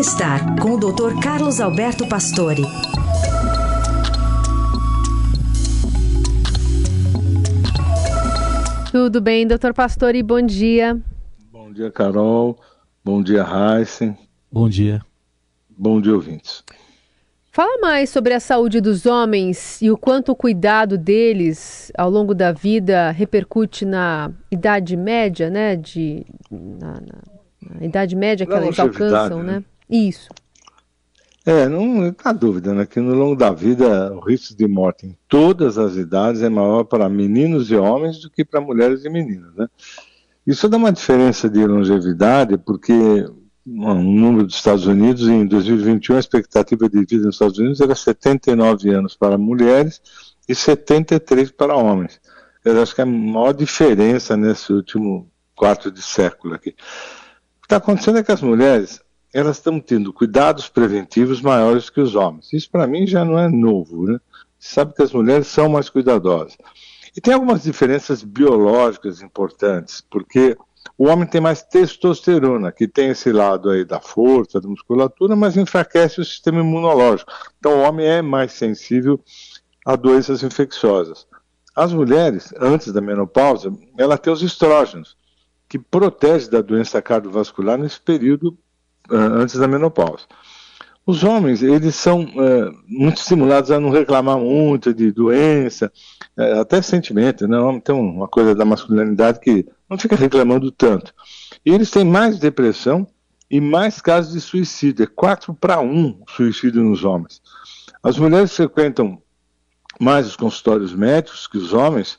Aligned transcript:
Bem-estar 0.00 0.58
com 0.58 0.76
o 0.76 0.78
Dr. 0.78 1.20
Carlos 1.22 1.60
Alberto 1.60 2.08
Pastore. 2.08 2.62
Tudo 8.90 9.20
bem, 9.20 9.46
doutor 9.46 9.74
Pastore, 9.74 10.22
bom 10.22 10.40
dia. 10.40 10.98
Bom 11.52 11.70
dia, 11.70 11.90
Carol. 11.90 12.58
Bom 13.04 13.22
dia, 13.22 13.44
Heisen. 13.44 14.16
Bom 14.50 14.70
dia. 14.70 15.02
Bom 15.68 16.00
dia, 16.00 16.14
ouvintes. 16.14 16.64
Fala 17.52 17.78
mais 17.82 18.08
sobre 18.08 18.32
a 18.32 18.40
saúde 18.40 18.80
dos 18.80 19.04
homens 19.04 19.82
e 19.82 19.90
o 19.90 19.98
quanto 19.98 20.32
o 20.32 20.34
cuidado 20.34 20.96
deles 20.96 21.92
ao 21.94 22.08
longo 22.08 22.34
da 22.34 22.52
vida 22.52 23.10
repercute 23.10 23.84
na 23.84 24.30
idade 24.50 24.96
média, 24.96 25.50
né? 25.50 25.76
De, 25.76 26.24
na, 26.50 26.92
na, 26.94 27.78
na 27.80 27.84
idade 27.84 28.16
média 28.16 28.46
que 28.46 28.52
eles 28.54 28.78
alcançam, 28.78 29.42
né? 29.42 29.56
né? 29.58 29.64
Isso. 29.90 30.28
É, 31.44 31.68
não 31.68 32.14
há 32.22 32.32
dúvida, 32.32 32.74
né? 32.74 32.86
Que 32.86 33.00
no 33.00 33.14
longo 33.14 33.34
da 33.34 33.50
vida 33.50 34.12
o 34.14 34.20
risco 34.20 34.54
de 34.54 34.68
morte 34.68 35.06
em 35.06 35.16
todas 35.26 35.78
as 35.78 35.96
idades 35.96 36.42
é 36.42 36.48
maior 36.48 36.84
para 36.84 37.08
meninos 37.08 37.70
e 37.70 37.76
homens 37.76 38.20
do 38.20 38.30
que 38.30 38.44
para 38.44 38.60
mulheres 38.60 39.04
e 39.04 39.08
meninas, 39.08 39.54
né? 39.54 39.66
Isso 40.46 40.68
dá 40.68 40.76
uma 40.76 40.92
diferença 40.92 41.48
de 41.48 41.64
longevidade, 41.66 42.58
porque 42.58 42.92
um 43.66 44.02
número 44.02 44.46
dos 44.46 44.56
Estados 44.56 44.86
Unidos, 44.86 45.28
em 45.28 45.46
2021, 45.46 46.16
a 46.16 46.20
expectativa 46.20 46.88
de 46.88 47.04
vida 47.04 47.26
nos 47.26 47.36
Estados 47.36 47.58
Unidos 47.58 47.80
era 47.80 47.94
79 47.94 48.90
anos 48.90 49.16
para 49.16 49.38
mulheres 49.38 50.00
e 50.48 50.54
73 50.54 51.50
para 51.52 51.76
homens. 51.76 52.20
Eu 52.64 52.82
acho 52.82 52.94
que 52.94 53.00
é 53.00 53.04
a 53.04 53.06
maior 53.06 53.52
diferença 53.52 54.36
nesse 54.36 54.72
último 54.72 55.30
quarto 55.54 55.90
de 55.90 56.02
século 56.02 56.54
aqui. 56.54 56.70
O 56.70 57.60
que 57.60 57.66
está 57.66 57.76
acontecendo 57.76 58.18
é 58.18 58.22
que 58.22 58.32
as 58.32 58.42
mulheres 58.42 59.00
elas 59.32 59.56
estão 59.56 59.80
tendo 59.80 60.12
cuidados 60.12 60.68
preventivos 60.68 61.40
maiores 61.40 61.88
que 61.88 62.00
os 62.00 62.14
homens. 62.14 62.52
Isso 62.52 62.70
para 62.70 62.86
mim 62.86 63.06
já 63.06 63.24
não 63.24 63.38
é 63.38 63.48
novo, 63.48 64.04
né? 64.04 64.18
Você 64.58 64.74
sabe 64.74 64.94
que 64.94 65.02
as 65.02 65.12
mulheres 65.12 65.46
são 65.46 65.68
mais 65.68 65.88
cuidadosas. 65.88 66.56
E 67.16 67.20
tem 67.20 67.34
algumas 67.34 67.62
diferenças 67.62 68.22
biológicas 68.22 69.22
importantes, 69.22 70.00
porque 70.00 70.56
o 70.96 71.06
homem 71.06 71.26
tem 71.26 71.40
mais 71.40 71.62
testosterona, 71.62 72.70
que 72.70 72.86
tem 72.86 73.08
esse 73.08 73.32
lado 73.32 73.70
aí 73.70 73.84
da 73.84 74.00
força, 74.00 74.60
da 74.60 74.68
musculatura, 74.68 75.34
mas 75.34 75.56
enfraquece 75.56 76.20
o 76.20 76.24
sistema 76.24 76.60
imunológico. 76.60 77.32
Então 77.58 77.78
o 77.78 77.82
homem 77.82 78.06
é 78.06 78.22
mais 78.22 78.52
sensível 78.52 79.20
a 79.86 79.96
doenças 79.96 80.42
infecciosas. 80.42 81.26
As 81.74 81.92
mulheres, 81.92 82.52
antes 82.60 82.92
da 82.92 83.00
menopausa, 83.00 83.72
ela 83.96 84.18
tem 84.18 84.32
os 84.32 84.42
estrógenos, 84.42 85.16
que 85.68 85.78
protege 85.78 86.50
da 86.50 86.60
doença 86.60 87.00
cardiovascular 87.00 87.78
nesse 87.78 88.00
período 88.00 88.58
antes 89.10 89.58
da 89.58 89.68
menopausa. 89.68 90.24
Os 91.06 91.24
homens, 91.24 91.62
eles 91.62 91.96
são 91.96 92.22
uh, 92.22 92.72
muito 92.86 93.18
estimulados 93.18 93.70
a 93.70 93.80
não 93.80 93.90
reclamar 93.90 94.38
muito 94.38 94.94
de 94.94 95.10
doença, 95.10 95.90
uh, 96.38 96.60
até 96.60 96.80
sentimento, 96.82 97.48
né? 97.48 97.58
O 97.58 97.66
homem 97.66 97.80
tem 97.80 97.94
uma 97.94 98.28
coisa 98.28 98.54
da 98.54 98.64
masculinidade 98.64 99.40
que 99.40 99.66
não 99.88 99.98
fica 99.98 100.14
reclamando 100.14 100.70
tanto. 100.70 101.12
E 101.64 101.70
eles 101.72 101.90
têm 101.90 102.04
mais 102.04 102.38
depressão 102.38 103.06
e 103.50 103.60
mais 103.60 104.00
casos 104.00 104.34
de 104.34 104.40
suicídio, 104.40 105.02
é 105.02 105.06
4 105.06 105.52
para 105.54 105.80
1 105.80 106.22
suicídio 106.28 106.82
nos 106.82 107.02
homens. 107.02 107.42
As 108.02 108.16
mulheres 108.16 108.54
frequentam 108.54 109.20
mais 109.98 110.26
os 110.26 110.36
consultórios 110.36 110.94
médicos 110.94 111.46
que 111.46 111.58
os 111.58 111.72
homens, 111.72 112.18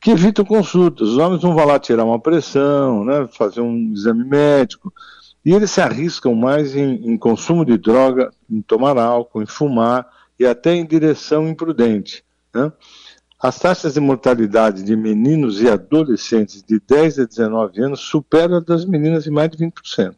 que 0.00 0.12
evitam 0.12 0.44
consultas. 0.44 1.08
Os 1.08 1.18
homens 1.18 1.42
não 1.42 1.54
vão 1.54 1.66
lá 1.66 1.78
tirar 1.78 2.04
uma 2.04 2.20
pressão, 2.20 3.04
né, 3.04 3.28
fazer 3.36 3.60
um 3.60 3.92
exame 3.92 4.24
médico, 4.24 4.92
e 5.48 5.52
eles 5.54 5.70
se 5.70 5.80
arriscam 5.80 6.34
mais 6.34 6.76
em, 6.76 7.10
em 7.10 7.16
consumo 7.16 7.64
de 7.64 7.78
droga, 7.78 8.30
em 8.50 8.60
tomar 8.60 8.98
álcool, 8.98 9.42
em 9.42 9.46
fumar 9.46 10.06
e 10.38 10.44
até 10.44 10.74
em 10.74 10.84
direção 10.84 11.48
imprudente. 11.48 12.22
Né? 12.54 12.70
As 13.40 13.58
taxas 13.58 13.94
de 13.94 14.00
mortalidade 14.00 14.82
de 14.82 14.94
meninos 14.94 15.62
e 15.62 15.70
adolescentes 15.70 16.62
de 16.62 16.78
10 16.78 17.20
a 17.20 17.24
19 17.24 17.82
anos 17.82 18.00
superam 18.00 18.58
a 18.58 18.60
das 18.60 18.84
meninas 18.84 19.26
em 19.26 19.30
mais 19.30 19.48
de 19.48 19.56
20%. 19.56 20.16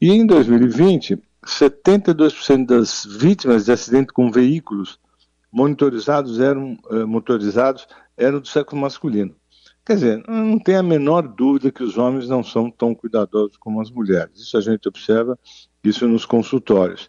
E 0.00 0.12
em 0.12 0.24
2020, 0.24 1.18
72% 1.44 2.66
das 2.66 3.04
vítimas 3.04 3.64
de 3.64 3.72
acidente 3.72 4.12
com 4.12 4.30
veículos 4.30 5.00
monitorizados 5.50 6.38
eram, 6.38 6.78
eh, 6.92 7.04
motorizados 7.04 7.88
eram 8.16 8.38
do 8.38 8.46
sexo 8.46 8.76
masculino. 8.76 9.34
Quer 9.86 9.94
dizer, 9.94 10.24
não 10.26 10.58
tem 10.58 10.74
a 10.74 10.82
menor 10.82 11.22
dúvida 11.22 11.70
que 11.70 11.84
os 11.84 11.96
homens 11.96 12.28
não 12.28 12.42
são 12.42 12.68
tão 12.68 12.92
cuidadosos 12.92 13.56
como 13.56 13.80
as 13.80 13.88
mulheres. 13.88 14.40
Isso 14.40 14.58
a 14.58 14.60
gente 14.60 14.88
observa, 14.88 15.38
isso 15.84 16.08
nos 16.08 16.26
consultórios. 16.26 17.08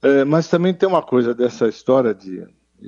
É, 0.00 0.24
mas 0.24 0.48
também 0.48 0.72
tem 0.72 0.88
uma 0.88 1.02
coisa 1.02 1.34
dessa 1.34 1.68
história 1.68 2.14
de, 2.14 2.42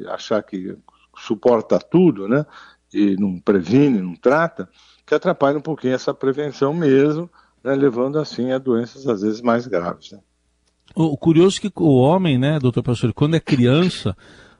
achar 0.08 0.42
que 0.42 0.74
suporta 1.14 1.78
tudo, 1.78 2.26
né? 2.26 2.46
E 2.92 3.16
não 3.16 3.38
previne, 3.38 4.00
não 4.00 4.14
trata, 4.14 4.66
que 5.04 5.14
atrapalha 5.14 5.58
um 5.58 5.62
pouquinho 5.62 5.94
essa 5.94 6.14
prevenção 6.14 6.72
mesmo, 6.72 7.28
né, 7.62 7.74
levando 7.74 8.18
assim 8.18 8.52
a 8.52 8.58
doenças 8.58 9.06
às 9.06 9.20
vezes 9.20 9.42
mais 9.42 9.66
graves. 9.66 10.12
Né? 10.12 10.20
O 10.94 11.18
curioso 11.18 11.58
é 11.58 11.68
que 11.68 11.72
o 11.76 11.96
homem, 11.96 12.38
né, 12.38 12.58
doutor 12.58 12.82
professor, 12.82 13.12
quando 13.12 13.36
é 13.36 13.40
criança, 13.40 14.16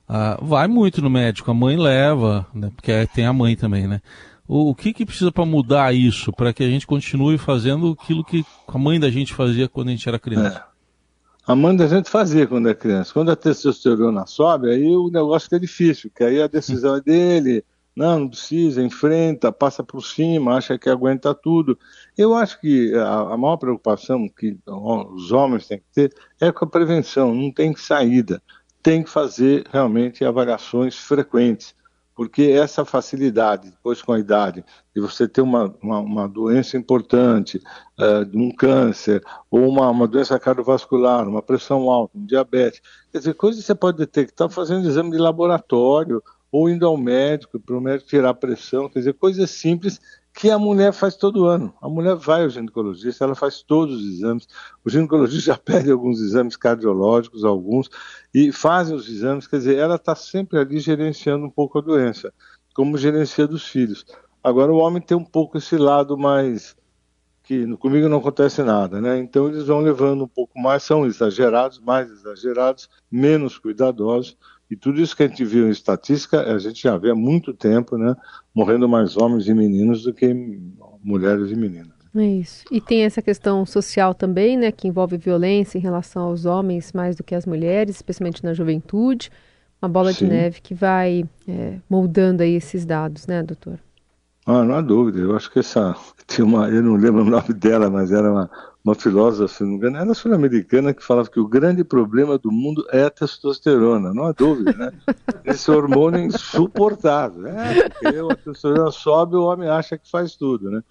ah, 0.06 0.38
vai 0.42 0.68
muito 0.68 1.00
no 1.00 1.08
médico, 1.08 1.50
a 1.50 1.54
mãe 1.54 1.76
leva, 1.76 2.46
né, 2.52 2.70
porque 2.76 3.06
tem 3.14 3.24
a 3.24 3.32
mãe 3.32 3.56
também, 3.56 3.86
né? 3.86 4.02
O, 4.50 4.74
que, 4.74 4.94
que 4.94 5.04
precisa 5.04 5.30
para 5.30 5.44
mudar 5.44 5.94
isso, 5.94 6.32
para 6.32 6.54
que 6.54 6.64
a 6.64 6.68
gente 6.68 6.86
continue 6.86 7.36
fazendo 7.36 7.94
aquilo 8.00 8.24
que 8.24 8.42
a 8.66 8.78
mãe 8.78 8.98
da 8.98 9.10
gente 9.10 9.34
fazia 9.34 9.68
quando 9.68 9.88
a 9.88 9.90
gente 9.90 10.08
era 10.08 10.18
criança? 10.18 10.64
É. 10.74 11.52
A 11.52 11.54
mãe 11.54 11.76
da 11.76 11.86
gente 11.86 12.08
fazia 12.08 12.46
quando 12.46 12.66
é 12.66 12.74
criança. 12.74 13.12
Quando 13.12 13.30
a 13.30 13.36
testosterona 13.36 14.26
sobe, 14.26 14.70
aí 14.70 14.96
o 14.96 15.10
negócio 15.10 15.50
fica 15.50 15.60
difícil, 15.60 16.10
que 16.14 16.24
aí 16.24 16.40
a 16.40 16.46
decisão 16.46 16.96
é 16.96 17.00
dele, 17.02 17.62
não, 17.94 18.20
não 18.20 18.28
precisa, 18.28 18.82
enfrenta, 18.82 19.52
passa 19.52 19.84
por 19.84 20.02
cima, 20.02 20.56
acha 20.56 20.78
que 20.78 20.88
aguenta 20.88 21.34
tudo. 21.34 21.78
Eu 22.16 22.34
acho 22.34 22.58
que 22.58 22.94
a, 22.94 23.34
a 23.34 23.36
maior 23.36 23.58
preocupação 23.58 24.26
que 24.30 24.56
os 24.66 25.30
homens 25.30 25.66
têm 25.66 25.78
que 25.78 25.84
ter 25.92 26.14
é 26.40 26.50
com 26.50 26.64
a 26.64 26.68
prevenção, 26.68 27.34
não 27.34 27.52
tem 27.52 27.76
saída. 27.76 28.42
Tem 28.82 29.02
que 29.02 29.10
fazer 29.10 29.66
realmente 29.70 30.24
avaliações 30.24 30.96
frequentes 30.96 31.74
porque 32.18 32.42
essa 32.42 32.84
facilidade, 32.84 33.70
depois 33.70 34.02
com 34.02 34.12
a 34.12 34.18
idade, 34.18 34.64
de 34.92 35.00
você 35.00 35.28
ter 35.28 35.40
uma, 35.40 35.72
uma, 35.80 36.00
uma 36.00 36.28
doença 36.28 36.76
importante, 36.76 37.62
uh, 37.96 38.28
um 38.36 38.50
câncer, 38.50 39.22
ou 39.48 39.68
uma, 39.68 39.88
uma 39.88 40.08
doença 40.08 40.36
cardiovascular, 40.36 41.28
uma 41.28 41.40
pressão 41.40 41.88
alta, 41.88 42.18
um 42.18 42.26
diabetes, 42.26 42.82
quer 43.12 43.18
dizer, 43.18 43.34
coisas 43.34 43.60
que 43.60 43.66
você 43.68 43.74
pode 43.76 43.98
detectar 43.98 44.48
fazendo 44.48 44.88
exame 44.88 45.12
de 45.12 45.18
laboratório, 45.18 46.20
ou 46.50 46.68
indo 46.68 46.84
ao 46.84 46.96
médico, 46.96 47.60
para 47.60 47.78
o 47.78 47.80
médico 47.80 48.10
tirar 48.10 48.30
a 48.30 48.34
pressão, 48.34 48.88
quer 48.88 48.98
dizer, 48.98 49.14
coisas 49.14 49.48
simples 49.52 50.00
que 50.38 50.52
a 50.52 50.58
mulher 50.58 50.92
faz 50.92 51.16
todo 51.16 51.46
ano. 51.46 51.74
A 51.82 51.88
mulher 51.88 52.14
vai 52.14 52.44
ao 52.44 52.48
ginecologista, 52.48 53.24
ela 53.24 53.34
faz 53.34 53.60
todos 53.60 54.00
os 54.00 54.06
exames. 54.06 54.46
O 54.84 54.88
ginecologista 54.88 55.46
já 55.52 55.58
pede 55.58 55.90
alguns 55.90 56.20
exames 56.20 56.56
cardiológicos, 56.56 57.44
alguns, 57.44 57.90
e 58.32 58.52
fazem 58.52 58.94
os 58.94 59.08
exames. 59.08 59.48
Quer 59.48 59.56
dizer, 59.56 59.76
ela 59.78 59.96
está 59.96 60.14
sempre 60.14 60.60
ali 60.60 60.78
gerenciando 60.78 61.44
um 61.44 61.50
pouco 61.50 61.78
a 61.78 61.80
doença, 61.80 62.32
como 62.72 62.96
gerencia 62.96 63.48
dos 63.48 63.64
filhos. 63.66 64.06
Agora, 64.40 64.72
o 64.72 64.76
homem 64.76 65.02
tem 65.02 65.16
um 65.16 65.24
pouco 65.24 65.58
esse 65.58 65.76
lado 65.76 66.16
mais 66.16 66.76
que 67.42 67.76
comigo 67.78 68.08
não 68.08 68.18
acontece 68.18 68.62
nada, 68.62 69.00
né? 69.00 69.18
Então 69.18 69.48
eles 69.48 69.66
vão 69.66 69.80
levando 69.80 70.22
um 70.22 70.28
pouco 70.28 70.56
mais, 70.56 70.84
são 70.84 71.04
exagerados, 71.04 71.80
mais 71.80 72.08
exagerados, 72.10 72.88
menos 73.10 73.58
cuidadosos, 73.58 74.36
e 74.70 74.76
tudo 74.76 75.00
isso 75.00 75.16
que 75.16 75.22
a 75.22 75.28
gente 75.28 75.44
viu 75.44 75.68
em 75.68 75.70
estatística, 75.70 76.42
a 76.42 76.58
gente 76.58 76.82
já 76.82 76.96
vê 76.96 77.10
há 77.10 77.14
muito 77.14 77.54
tempo, 77.54 77.96
né? 77.96 78.14
Morrendo 78.54 78.88
mais 78.88 79.16
homens 79.16 79.48
e 79.48 79.54
meninos 79.54 80.02
do 80.02 80.12
que 80.12 80.32
mulheres 81.02 81.50
e 81.50 81.56
meninas. 81.56 81.98
É 82.14 82.26
isso. 82.26 82.64
E 82.70 82.80
tem 82.80 83.04
essa 83.04 83.22
questão 83.22 83.64
social 83.64 84.14
também, 84.14 84.56
né? 84.56 84.72
Que 84.72 84.88
envolve 84.88 85.16
violência 85.16 85.78
em 85.78 85.80
relação 85.80 86.24
aos 86.24 86.44
homens 86.44 86.92
mais 86.92 87.16
do 87.16 87.22
que 87.22 87.34
às 87.34 87.46
mulheres, 87.46 87.96
especialmente 87.96 88.44
na 88.44 88.52
juventude. 88.52 89.30
Uma 89.80 89.88
bola 89.88 90.12
Sim. 90.12 90.26
de 90.26 90.32
neve 90.32 90.60
que 90.60 90.74
vai 90.74 91.24
é, 91.46 91.74
moldando 91.88 92.42
aí 92.42 92.54
esses 92.54 92.84
dados, 92.84 93.26
né, 93.26 93.42
doutor? 93.42 93.78
Ah, 94.50 94.64
não 94.64 94.76
há 94.76 94.80
dúvida. 94.80 95.18
Eu 95.18 95.36
acho 95.36 95.50
que 95.50 95.58
essa. 95.58 95.94
Tinha 96.26 96.44
uma, 96.44 96.68
eu 96.70 96.82
não 96.82 96.96
lembro 96.96 97.22
o 97.22 97.24
nome 97.24 97.52
dela, 97.52 97.90
mas 97.90 98.10
era 98.10 98.30
uma, 98.30 98.50
uma 98.82 98.94
filósofa, 98.94 99.62
não 99.62 99.72
me 99.72 99.76
engano, 99.76 99.96
era 99.98 100.14
sul-americana, 100.14 100.92
que 100.92 101.04
falava 101.04 101.28
que 101.30 101.40
o 101.40 101.46
grande 101.46 101.82
problema 101.84 102.38
do 102.38 102.50
mundo 102.50 102.86
é 102.90 103.04
a 103.04 103.10
testosterona. 103.10 104.12
Não 104.14 104.24
há 104.24 104.32
dúvida, 104.32 104.72
né? 104.72 104.92
Esse 105.44 105.70
hormônio 105.70 106.20
é 106.20 106.24
insuportável. 106.24 107.46
É, 107.46 107.88
porque 107.90 108.06
a 108.06 108.36
testosterona 108.36 108.90
sobe 108.90 109.36
o 109.36 109.42
homem 109.42 109.68
acha 109.68 109.98
que 109.98 110.10
faz 110.10 110.34
tudo, 110.34 110.70
né? 110.70 110.82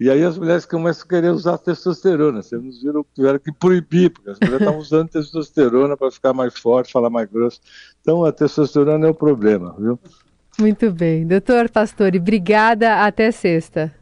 E 0.00 0.10
aí 0.10 0.24
as 0.24 0.38
mulheres 0.38 0.64
começam 0.64 1.04
a 1.04 1.08
querer 1.08 1.30
usar 1.30 1.58
testosterona. 1.58 2.42
Vocês 2.42 2.62
nos 2.62 2.82
viram, 2.82 3.04
tiveram 3.14 3.38
que 3.38 3.52
proibir, 3.52 4.10
porque 4.10 4.30
as 4.30 4.38
mulheres 4.40 4.60
estavam 4.60 4.80
usando 4.80 5.08
testosterona 5.10 5.96
para 5.98 6.10
ficar 6.10 6.32
mais 6.32 6.58
forte, 6.58 6.92
falar 6.92 7.10
mais 7.10 7.30
grosso. 7.30 7.60
Então 8.00 8.24
a 8.24 8.32
testosterona 8.32 9.06
é 9.06 9.10
o 9.10 9.14
problema, 9.14 9.74
viu? 9.78 9.98
Muito 10.58 10.92
bem. 10.92 11.26
Doutor 11.26 11.70
Pastore, 11.70 12.18
obrigada. 12.18 13.04
Até 13.04 13.30
sexta. 13.30 14.01